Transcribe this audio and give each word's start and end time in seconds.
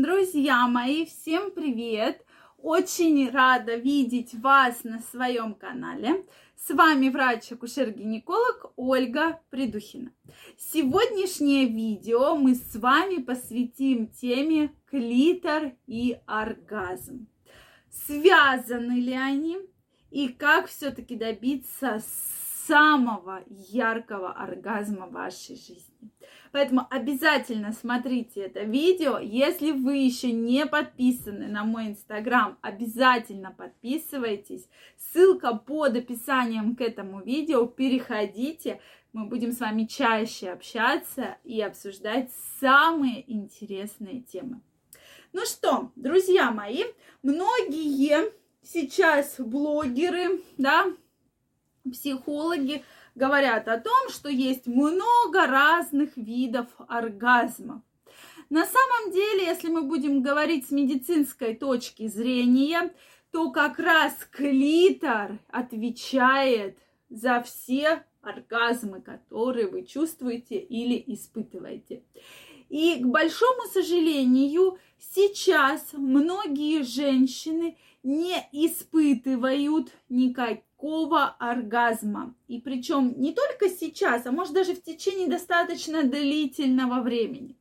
Друзья 0.00 0.68
мои, 0.68 1.06
всем 1.06 1.50
привет! 1.50 2.24
Очень 2.56 3.28
рада 3.30 3.74
видеть 3.74 4.32
вас 4.32 4.84
на 4.84 5.00
своем 5.00 5.54
канале. 5.54 6.24
С 6.54 6.72
вами 6.72 7.08
врач-акушер-гинеколог 7.08 8.74
Ольга 8.76 9.40
Придухина. 9.50 10.12
Сегодняшнее 10.56 11.66
видео 11.66 12.36
мы 12.36 12.54
с 12.54 12.76
вами 12.76 13.20
посвятим 13.20 14.06
теме 14.06 14.72
клитор 14.88 15.72
и 15.88 16.20
оргазм. 16.26 17.26
Связаны 17.90 19.00
ли 19.00 19.14
они 19.14 19.58
и 20.12 20.28
как 20.28 20.68
все-таки 20.68 21.16
добиться 21.16 22.00
самого 22.68 23.42
яркого 23.48 24.30
оргазма 24.30 25.06
вашей 25.06 25.56
жизни. 25.56 26.12
Поэтому 26.52 26.86
обязательно 26.90 27.72
смотрите 27.72 28.42
это 28.42 28.60
видео. 28.60 29.18
Если 29.18 29.72
вы 29.72 29.96
еще 29.96 30.32
не 30.32 30.66
подписаны 30.66 31.46
на 31.48 31.64
мой 31.64 31.88
инстаграм, 31.88 32.58
обязательно 32.60 33.50
подписывайтесь. 33.50 34.68
Ссылка 34.96 35.54
под 35.54 35.96
описанием 35.96 36.76
к 36.76 36.80
этому 36.80 37.22
видео. 37.22 37.66
Переходите. 37.66 38.80
Мы 39.12 39.26
будем 39.26 39.52
с 39.52 39.60
вами 39.60 39.84
чаще 39.84 40.50
общаться 40.50 41.38
и 41.44 41.60
обсуждать 41.60 42.30
самые 42.60 43.30
интересные 43.32 44.20
темы. 44.20 44.60
Ну 45.32 45.44
что, 45.44 45.90
друзья 45.96 46.50
мои, 46.50 46.84
многие 47.22 48.32
сейчас 48.62 49.36
блогеры, 49.38 50.40
да, 50.56 50.86
психологи 51.90 52.84
говорят 53.14 53.68
о 53.68 53.78
том, 53.78 54.08
что 54.10 54.28
есть 54.28 54.66
много 54.66 55.46
разных 55.46 56.16
видов 56.16 56.66
оргазмов. 56.88 57.82
На 58.50 58.64
самом 58.64 59.12
деле, 59.12 59.44
если 59.44 59.68
мы 59.68 59.82
будем 59.82 60.22
говорить 60.22 60.68
с 60.68 60.70
медицинской 60.70 61.54
точки 61.54 62.06
зрения, 62.08 62.92
то 63.30 63.50
как 63.50 63.78
раз 63.78 64.14
клитор 64.30 65.38
отвечает 65.48 66.78
за 67.10 67.42
все 67.42 68.04
оргазмы, 68.22 69.00
которые 69.02 69.68
вы 69.68 69.84
чувствуете 69.84 70.58
или 70.58 71.02
испытываете. 71.06 72.02
И, 72.68 72.96
к 73.02 73.06
большому 73.06 73.62
сожалению, 73.72 74.78
сейчас 74.98 75.86
многие 75.92 76.82
женщины 76.82 77.76
не 78.02 78.36
испытывают 78.52 79.92
никаких 80.08 80.62
такого 80.78 81.34
оргазма. 81.40 82.34
И 82.46 82.60
причем 82.60 83.14
не 83.20 83.32
только 83.32 83.68
сейчас, 83.68 84.26
а 84.26 84.30
может 84.32 84.54
даже 84.54 84.74
в 84.74 84.82
течение 84.82 85.28
достаточно 85.28 86.04
длительного 86.04 87.02
времени. 87.02 87.56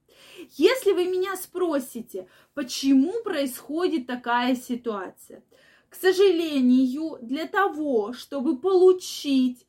Если 0.52 0.92
вы 0.92 1.06
меня 1.06 1.36
спросите, 1.36 2.28
почему 2.54 3.24
происходит 3.24 4.06
такая 4.06 4.56
ситуация, 4.56 5.44
к 5.90 5.96
сожалению, 5.96 7.18
для 7.22 7.48
того, 7.48 8.14
чтобы 8.14 8.60
получить 8.60 9.66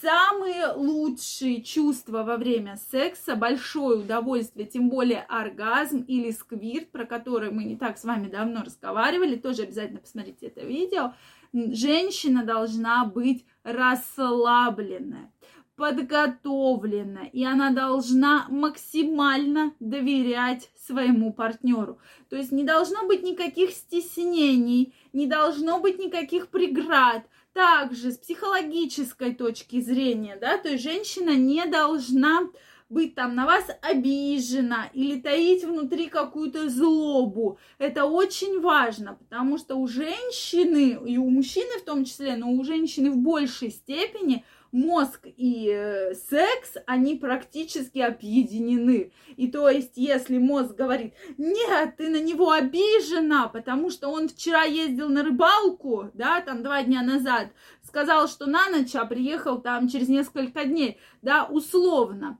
самые 0.00 0.72
лучшие 0.72 1.62
чувства 1.62 2.22
во 2.22 2.36
время 2.36 2.78
секса, 2.90 3.36
большое 3.36 4.00
удовольствие, 4.00 4.66
тем 4.66 4.88
более 4.88 5.22
оргазм 5.22 6.04
или 6.06 6.30
сквирт, 6.30 6.90
про 6.90 7.04
который 7.04 7.50
мы 7.50 7.64
не 7.64 7.76
так 7.76 7.98
с 7.98 8.04
вами 8.04 8.28
давно 8.28 8.62
разговаривали, 8.62 9.36
тоже 9.36 9.62
обязательно 9.62 10.00
посмотрите 10.00 10.46
это 10.46 10.60
видео, 10.62 11.14
женщина 11.52 12.44
должна 12.44 13.04
быть 13.04 13.44
расслабленная, 13.62 15.32
подготовленная, 15.76 17.26
и 17.32 17.44
она 17.44 17.70
должна 17.70 18.46
максимально 18.48 19.74
доверять 19.80 20.70
своему 20.76 21.32
партнеру. 21.32 21.98
То 22.28 22.36
есть 22.36 22.52
не 22.52 22.64
должно 22.64 23.06
быть 23.06 23.22
никаких 23.22 23.70
стеснений, 23.70 24.94
не 25.12 25.26
должно 25.26 25.80
быть 25.80 25.98
никаких 25.98 26.48
преград. 26.48 27.24
Также 27.52 28.12
с 28.12 28.18
психологической 28.18 29.34
точки 29.34 29.80
зрения, 29.80 30.36
да, 30.36 30.56
то 30.56 30.68
есть 30.68 30.84
женщина 30.84 31.34
не 31.34 31.66
должна 31.66 32.48
быть 32.90 33.14
там 33.14 33.34
на 33.34 33.46
вас 33.46 33.64
обижена 33.80 34.90
или 34.92 35.20
таить 35.20 35.64
внутри 35.64 36.08
какую-то 36.08 36.68
злобу. 36.68 37.58
Это 37.78 38.04
очень 38.04 38.60
важно, 38.60 39.14
потому 39.14 39.56
что 39.58 39.76
у 39.76 39.86
женщины, 39.86 40.98
и 41.06 41.16
у 41.16 41.30
мужчины 41.30 41.78
в 41.78 41.84
том 41.84 42.04
числе, 42.04 42.36
но 42.36 42.50
у 42.50 42.64
женщины 42.64 43.10
в 43.10 43.18
большей 43.18 43.70
степени 43.70 44.44
мозг 44.72 45.20
и 45.24 45.68
э, 45.72 46.14
секс, 46.14 46.74
они 46.86 47.16
практически 47.16 47.98
объединены. 47.98 49.12
И 49.36 49.48
то 49.48 49.68
есть, 49.68 49.92
если 49.96 50.38
мозг 50.38 50.74
говорит, 50.74 51.14
нет, 51.38 51.96
ты 51.96 52.08
на 52.08 52.20
него 52.20 52.50
обижена, 52.50 53.48
потому 53.48 53.90
что 53.90 54.08
он 54.08 54.28
вчера 54.28 54.62
ездил 54.62 55.08
на 55.08 55.22
рыбалку, 55.24 56.10
да, 56.14 56.40
там 56.40 56.62
два 56.62 56.82
дня 56.82 57.02
назад, 57.02 57.48
сказал, 57.82 58.28
что 58.28 58.46
на 58.46 58.68
ночь, 58.68 58.94
а 58.94 59.04
приехал 59.04 59.60
там 59.60 59.88
через 59.88 60.08
несколько 60.08 60.64
дней, 60.64 60.98
да, 61.22 61.44
условно, 61.44 62.38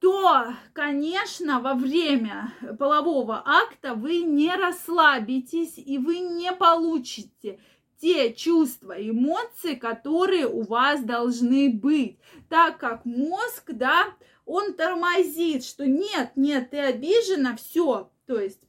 то, 0.00 0.54
конечно, 0.72 1.60
во 1.60 1.74
время 1.74 2.52
полового 2.78 3.42
акта 3.44 3.94
вы 3.94 4.20
не 4.20 4.54
расслабитесь 4.54 5.76
и 5.76 5.98
вы 5.98 6.18
не 6.20 6.52
получите 6.52 7.58
те 8.00 8.32
чувства, 8.32 8.94
эмоции, 8.96 9.74
которые 9.74 10.46
у 10.46 10.62
вас 10.62 11.02
должны 11.02 11.70
быть, 11.70 12.18
так 12.48 12.78
как 12.78 13.04
мозг, 13.04 13.72
да, 13.72 14.14
он 14.46 14.74
тормозит, 14.74 15.64
что 15.64 15.84
нет, 15.84 16.32
нет, 16.36 16.70
ты 16.70 16.78
обижена, 16.78 17.56
все, 17.56 18.10
то 18.26 18.38
есть 18.38 18.67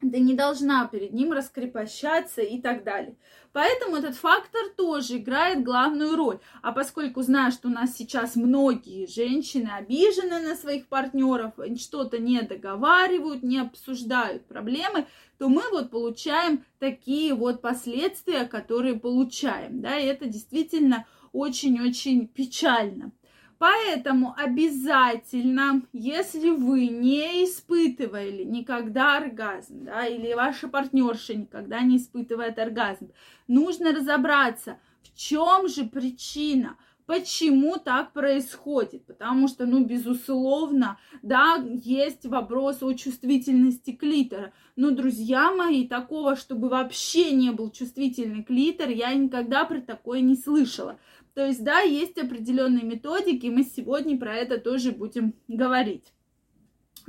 ты 0.00 0.20
не 0.20 0.34
должна 0.34 0.86
перед 0.86 1.12
ним 1.12 1.32
раскрепощаться 1.32 2.42
и 2.42 2.60
так 2.60 2.84
далее. 2.84 3.16
Поэтому 3.52 3.96
этот 3.96 4.16
фактор 4.16 4.60
тоже 4.76 5.16
играет 5.16 5.64
главную 5.64 6.14
роль. 6.14 6.38
А 6.62 6.72
поскольку 6.72 7.22
знаю, 7.22 7.52
что 7.52 7.68
у 7.68 7.70
нас 7.70 7.96
сейчас 7.96 8.36
многие 8.36 9.06
женщины 9.06 9.68
обижены 9.68 10.40
на 10.40 10.54
своих 10.54 10.86
партнеров, 10.88 11.54
что-то 11.78 12.18
не 12.18 12.42
договаривают, 12.42 13.42
не 13.42 13.58
обсуждают 13.58 14.46
проблемы, 14.46 15.06
то 15.38 15.48
мы 15.48 15.62
вот 15.70 15.90
получаем 15.90 16.64
такие 16.78 17.34
вот 17.34 17.62
последствия, 17.62 18.44
которые 18.44 18.98
получаем. 18.98 19.80
Да, 19.80 19.98
и 19.98 20.04
это 20.04 20.26
действительно 20.26 21.06
очень-очень 21.32 22.28
печально. 22.28 23.12
Поэтому 23.58 24.34
обязательно, 24.36 25.82
если 25.92 26.50
вы 26.50 26.88
не 26.88 27.44
испытывали 27.44 28.44
никогда 28.44 29.16
оргазм, 29.16 29.84
да, 29.84 30.06
или 30.06 30.34
ваша 30.34 30.68
партнерша 30.68 31.34
никогда 31.34 31.80
не 31.80 31.96
испытывает 31.96 32.58
оргазм, 32.58 33.12
нужно 33.48 33.92
разобраться, 33.92 34.78
в 35.02 35.16
чем 35.16 35.68
же 35.68 35.84
причина, 35.84 36.76
Почему 37.06 37.76
так 37.76 38.12
происходит? 38.12 39.06
Потому 39.06 39.46
что, 39.46 39.64
ну, 39.64 39.84
безусловно, 39.84 40.98
да, 41.22 41.64
есть 41.84 42.26
вопрос 42.26 42.82
о 42.82 42.92
чувствительности 42.94 43.92
клитора. 43.92 44.52
Но, 44.74 44.90
друзья 44.90 45.52
мои, 45.52 45.86
такого, 45.86 46.34
чтобы 46.34 46.68
вообще 46.68 47.30
не 47.30 47.52
был 47.52 47.70
чувствительный 47.70 48.42
клитор, 48.42 48.88
я 48.88 49.14
никогда 49.14 49.64
про 49.64 49.80
такое 49.80 50.20
не 50.20 50.34
слышала. 50.34 50.98
То 51.36 51.44
есть, 51.44 51.62
да, 51.62 51.80
есть 51.80 52.16
определенные 52.16 52.82
методики, 52.82 53.48
мы 53.48 53.62
сегодня 53.62 54.18
про 54.18 54.34
это 54.34 54.58
тоже 54.58 54.90
будем 54.90 55.34
говорить. 55.48 56.14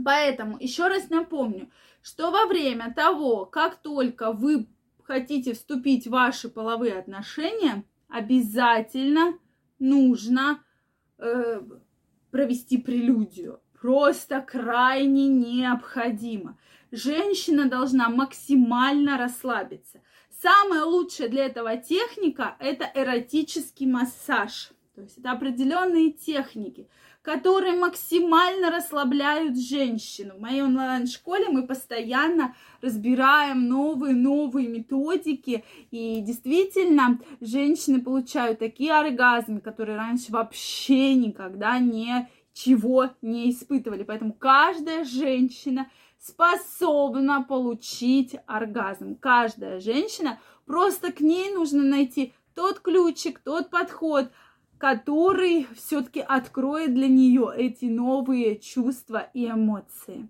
Поэтому 0.03 0.57
еще 0.59 0.89
раз 0.89 1.09
напомню, 1.09 1.71
что 2.01 2.29
во 2.29 2.45
время 2.45 2.93
того, 2.93 3.45
как 3.45 3.77
только 3.77 4.33
вы 4.33 4.67
хотите 5.01 5.53
вступить 5.53 6.07
в 6.07 6.09
ваши 6.09 6.49
половые 6.49 6.99
отношения, 6.99 7.85
обязательно 8.09 9.39
нужно 9.79 10.61
э, 11.19 11.61
провести 12.29 12.77
прелюдию. 12.79 13.61
Просто 13.79 14.41
крайне 14.41 15.29
необходимо. 15.29 16.59
Женщина 16.91 17.69
должна 17.69 18.09
максимально 18.09 19.17
расслабиться. 19.17 20.01
Самая 20.47 20.85
лучшая 20.85 21.27
для 21.27 21.47
этого 21.47 21.75
техника– 21.75 22.55
это 22.59 22.89
эротический 22.95 23.85
массаж. 23.85 24.69
То 24.95 25.01
есть 25.01 25.17
это 25.17 25.31
определенные 25.31 26.11
техники, 26.11 26.87
которые 27.21 27.77
максимально 27.77 28.71
расслабляют 28.71 29.59
женщину. 29.59 30.35
В 30.35 30.39
моей 30.39 30.61
онлайн-школе 30.61 31.49
мы 31.49 31.67
постоянно 31.67 32.55
разбираем 32.81 33.67
новые-новые 33.67 34.69
методики, 34.69 35.65
и 35.91 36.21
действительно 36.21 37.19
женщины 37.41 38.01
получают 38.01 38.59
такие 38.59 38.93
оргазмы, 38.93 39.59
которые 39.59 39.97
раньше 39.97 40.31
вообще 40.31 41.15
никогда 41.15 41.77
ничего 41.77 43.09
не 43.21 43.51
испытывали. 43.51 44.03
Поэтому 44.03 44.31
каждая 44.31 45.03
женщина– 45.03 45.91
способна 46.19 47.43
получить 47.43 48.35
оргазм. 48.45 49.15
Каждая 49.15 49.79
женщина, 49.79 50.39
просто 50.65 51.11
к 51.11 51.21
ней 51.21 51.53
нужно 51.53 51.83
найти 51.83 52.33
тот 52.55 52.79
ключик, 52.79 53.39
тот 53.39 53.69
подход, 53.69 54.31
который 54.77 55.67
все-таки 55.75 56.19
откроет 56.19 56.93
для 56.93 57.07
нее 57.07 57.51
эти 57.55 57.85
новые 57.85 58.57
чувства 58.57 59.29
и 59.33 59.47
эмоции. 59.47 60.29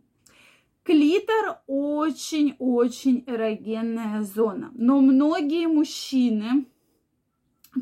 Клитор, 0.83 1.59
очень-очень 1.67 3.25
эрогенная 3.27 4.21
зона. 4.21 4.71
Но 4.73 5.01
многие 5.01 5.67
мужчины 5.67 6.65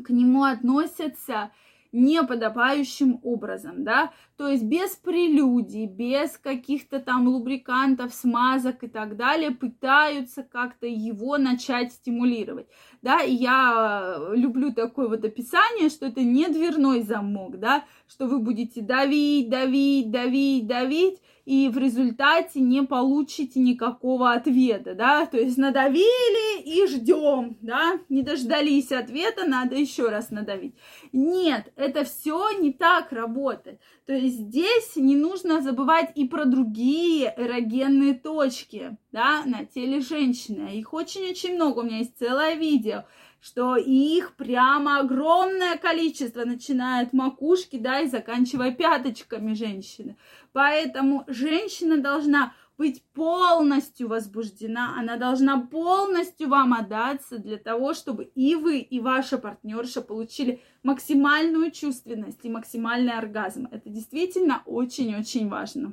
к 0.04 0.10
нему 0.10 0.42
относятся 0.42 1.52
неподобающим 1.92 3.20
образом, 3.22 3.84
да, 3.84 4.12
то 4.36 4.48
есть 4.48 4.64
без 4.64 4.90
прелюдий, 4.96 5.86
без 5.86 6.38
каких-то 6.38 7.00
там 7.00 7.28
лубрикантов, 7.28 8.14
смазок 8.14 8.84
и 8.84 8.88
так 8.88 9.16
далее, 9.16 9.50
пытаются 9.50 10.42
как-то 10.42 10.86
его 10.86 11.38
начать 11.38 11.92
стимулировать, 11.92 12.66
да, 13.02 13.22
и 13.22 13.32
я 13.32 14.18
люблю 14.32 14.72
такое 14.72 15.08
вот 15.08 15.24
описание, 15.24 15.88
что 15.88 16.06
это 16.06 16.22
не 16.22 16.48
дверной 16.48 17.02
замок, 17.02 17.58
да, 17.58 17.84
что 18.06 18.26
вы 18.26 18.38
будете 18.38 18.82
давить, 18.82 19.48
давить, 19.48 20.10
давить, 20.10 20.66
давить, 20.66 21.20
и 21.46 21.68
в 21.68 21.78
результате 21.78 22.60
не 22.60 22.82
получите 22.82 23.60
никакого 23.60 24.32
ответа, 24.32 24.94
да, 24.94 25.26
то 25.26 25.38
есть 25.38 25.56
надавили 25.56 26.60
и 26.62 26.86
ждем, 26.88 27.56
да, 27.62 28.00
не 28.08 28.22
дождались 28.22 28.90
ответа, 28.90 29.46
надо 29.46 29.76
еще 29.76 30.08
раз 30.08 30.30
надавить. 30.30 30.74
Нет, 31.12 31.72
это 31.76 32.04
все 32.04 32.50
не 32.58 32.72
так 32.72 33.12
работает. 33.12 33.80
То 34.06 34.12
есть 34.12 34.36
здесь 34.36 34.96
не 34.96 35.16
нужно 35.16 35.62
забывать 35.62 36.10
и 36.16 36.26
про 36.26 36.44
другие 36.46 37.32
эрогенные 37.36 38.14
точки, 38.14 38.96
да, 39.16 39.44
на 39.46 39.64
теле 39.64 40.00
женщины. 40.00 40.78
Их 40.78 40.92
очень-очень 40.92 41.54
много, 41.54 41.78
у 41.78 41.82
меня 41.84 41.98
есть 41.98 42.18
целое 42.18 42.54
видео 42.54 43.04
что 43.38 43.76
их 43.76 44.34
прямо 44.34 44.98
огромное 44.98 45.76
количество, 45.76 46.44
начиная 46.44 47.04
от 47.04 47.12
макушки, 47.12 47.78
да, 47.78 48.00
и 48.00 48.08
заканчивая 48.08 48.72
пяточками 48.72 49.54
женщины. 49.54 50.16
Поэтому 50.52 51.22
женщина 51.28 51.98
должна 51.98 52.54
быть 52.76 53.04
полностью 53.14 54.08
возбуждена, 54.08 54.96
она 54.98 55.16
должна 55.16 55.60
полностью 55.60 56.48
вам 56.48 56.74
отдаться 56.74 57.38
для 57.38 57.58
того, 57.58 57.94
чтобы 57.94 58.24
и 58.34 58.56
вы, 58.56 58.78
и 58.80 58.98
ваша 58.98 59.38
партнерша 59.38 60.02
получили 60.02 60.60
максимальную 60.82 61.70
чувственность 61.70 62.44
и 62.44 62.50
максимальный 62.50 63.12
оргазм. 63.12 63.68
Это 63.70 63.88
действительно 63.90 64.62
очень-очень 64.66 65.48
важно. 65.48 65.92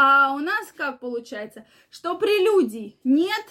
А 0.00 0.32
у 0.32 0.38
нас 0.38 0.72
как 0.76 1.00
получается, 1.00 1.66
что 1.90 2.14
прелюдий 2.14 3.00
нет, 3.02 3.44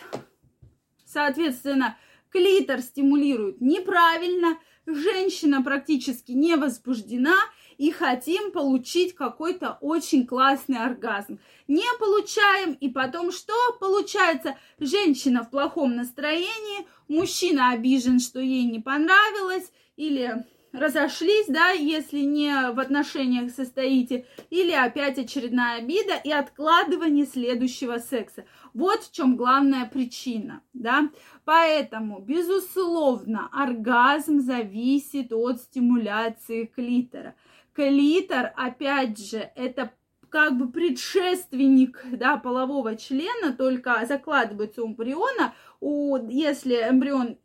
соответственно, 1.06 1.98
клитор 2.30 2.80
стимулирует 2.80 3.60
неправильно, 3.60 4.58
женщина 4.86 5.62
практически 5.62 6.32
не 6.32 6.56
возбуждена, 6.56 7.36
и 7.78 7.92
хотим 7.92 8.54
получить 8.54 9.14
какой-то 9.14 9.78
очень 9.82 10.26
классный 10.26 10.78
оргазм. 10.78 11.38
Не 11.68 11.86
получаем, 12.00 12.72
и 12.76 12.88
потом 12.88 13.34
что? 13.34 13.54
Получается, 13.82 14.58
женщина 14.80 15.44
в 15.44 15.50
плохом 15.50 15.98
настроении, 15.98 16.88
мужчина 17.10 17.72
обижен, 17.72 18.22
что 18.22 18.40
ей 18.40 18.64
не 18.64 18.80
понравилось, 18.80 19.70
или 19.98 20.46
разошлись, 20.72 21.48
да, 21.48 21.69
если 21.69 22.19
не 22.19 22.72
в 22.72 22.80
отношениях 22.80 23.52
состоите, 23.52 24.25
или 24.50 24.72
опять 24.72 25.18
очередная 25.18 25.80
обида 25.80 26.16
и 26.24 26.31
откладывание 26.31 27.25
следующего 27.25 27.98
секса. 27.98 28.46
Вот 28.74 29.04
в 29.04 29.12
чем 29.12 29.38
главная 29.38 29.86
причина, 29.86 30.62
да. 30.74 31.10
Поэтому, 31.46 32.19
безусловно, 32.19 33.50
оргазм 33.52 34.40
зависит 34.40 35.31
от 35.34 35.62
стимуляции 35.62 36.66
клитора. 36.66 37.36
Клитор, 37.74 38.54
опять 38.56 39.20
же, 39.20 39.52
это 39.56 39.92
как 40.30 40.58
бы 40.58 40.70
предшественник 40.70 42.04
да, 42.12 42.38
полового 42.38 42.96
члена, 42.96 43.54
только 43.54 44.06
закладывается 44.06 44.84
у 44.84 44.88
эмбриона. 44.88 45.54
У, 45.80 46.18
если 46.30 46.75
эмбрион 46.75 47.38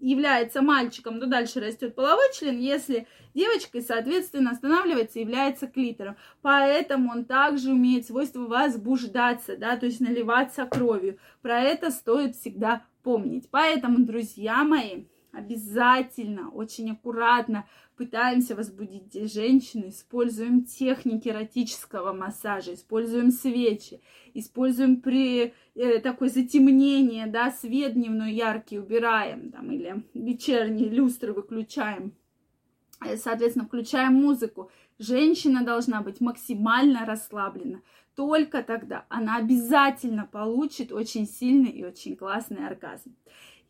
является 0.00 0.62
мальчиком, 0.62 1.20
то 1.20 1.26
дальше 1.26 1.60
растет 1.60 1.94
половой 1.94 2.32
член, 2.34 2.58
если 2.58 3.06
девочкой, 3.34 3.82
соответственно, 3.82 4.50
останавливается, 4.50 5.20
является 5.20 5.66
клитором. 5.66 6.16
Поэтому 6.42 7.10
он 7.10 7.24
также 7.24 7.70
имеет 7.70 8.06
свойство 8.06 8.40
возбуждаться, 8.46 9.56
да, 9.56 9.76
то 9.76 9.86
есть 9.86 10.00
наливаться 10.00 10.66
кровью. 10.66 11.18
Про 11.42 11.60
это 11.60 11.90
стоит 11.90 12.36
всегда 12.36 12.84
помнить. 13.02 13.48
Поэтому, 13.50 14.04
друзья 14.04 14.64
мои, 14.64 15.04
обязательно, 15.38 16.50
очень 16.50 16.90
аккуратно 16.90 17.66
пытаемся 17.96 18.54
возбудить 18.54 19.12
женщину, 19.32 19.88
используем 19.88 20.64
техники 20.64 21.28
эротического 21.28 22.12
массажа, 22.12 22.74
используем 22.74 23.30
свечи, 23.30 24.00
используем 24.34 25.00
при 25.00 25.52
э, 25.74 25.98
такое 25.98 26.28
затемнение, 26.28 27.26
да, 27.26 27.50
свет 27.50 27.94
дневной 27.94 28.32
яркий 28.32 28.78
убираем, 28.78 29.50
там, 29.50 29.70
или 29.72 30.04
вечерние 30.14 30.88
люстры 30.88 31.32
выключаем, 31.32 32.12
э, 33.04 33.16
соответственно, 33.16 33.66
включаем 33.66 34.14
музыку. 34.14 34.70
Женщина 34.98 35.64
должна 35.64 36.00
быть 36.00 36.20
максимально 36.20 37.04
расслаблена. 37.04 37.80
Только 38.14 38.64
тогда 38.64 39.06
она 39.08 39.36
обязательно 39.36 40.26
получит 40.26 40.92
очень 40.92 41.26
сильный 41.26 41.70
и 41.70 41.84
очень 41.84 42.16
классный 42.16 42.66
оргазм. 42.66 43.14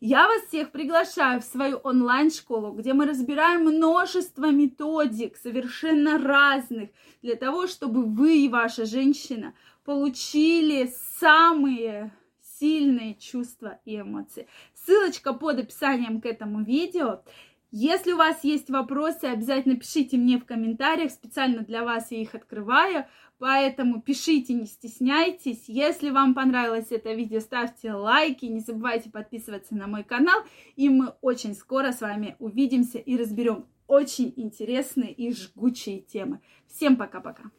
Я 0.01 0.29
вас 0.29 0.43
всех 0.43 0.71
приглашаю 0.71 1.41
в 1.41 1.43
свою 1.43 1.77
онлайн-школу, 1.77 2.71
где 2.71 2.93
мы 2.93 3.05
разбираем 3.05 3.65
множество 3.65 4.49
методик, 4.49 5.35
совершенно 5.35 6.17
разных, 6.17 6.89
для 7.21 7.35
того, 7.35 7.67
чтобы 7.67 8.05
вы 8.05 8.45
и 8.45 8.47
ваша 8.47 8.85
женщина 8.85 9.53
получили 9.83 10.89
самые 11.19 12.13
сильные 12.59 13.15
чувства 13.15 13.79
и 13.83 13.99
эмоции. 13.99 14.47
Ссылочка 14.73 15.33
под 15.33 15.59
описанием 15.59 16.21
к 16.21 16.25
этому 16.25 16.63
видео. 16.63 17.21
Если 17.71 18.13
у 18.13 18.17
вас 18.17 18.43
есть 18.43 18.69
вопросы, 18.69 19.25
обязательно 19.25 19.75
пишите 19.75 20.17
мне 20.17 20.39
в 20.39 20.45
комментариях, 20.45 21.11
специально 21.11 21.61
для 21.61 21.83
вас 21.83 22.11
я 22.11 22.19
их 22.19 22.33
открываю. 22.33 23.05
Поэтому 23.37 24.01
пишите, 24.01 24.53
не 24.53 24.65
стесняйтесь. 24.65 25.65
Если 25.67 26.09
вам 26.09 26.33
понравилось 26.33 26.91
это 26.91 27.13
видео, 27.13 27.39
ставьте 27.39 27.93
лайки, 27.93 28.45
не 28.45 28.59
забывайте 28.59 29.11
подписываться 29.11 29.75
на 29.75 29.87
мой 29.87 30.03
канал. 30.03 30.41
И 30.75 30.89
мы 30.89 31.13
очень 31.21 31.53
скоро 31.53 31.91
с 31.91 32.01
вами 32.01 32.35
увидимся 32.39 32.97
и 32.97 33.15
разберем 33.15 33.65
очень 33.87 34.33
интересные 34.35 35.13
и 35.13 35.31
жгучие 35.31 35.99
темы. 36.01 36.41
Всем 36.67 36.97
пока-пока. 36.97 37.51